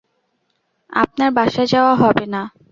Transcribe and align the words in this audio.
আপনার 0.93 1.29
বাসায় 1.37 1.69
যাওয়া 1.73 1.93
হবে 1.95 2.25
না। 2.33 2.41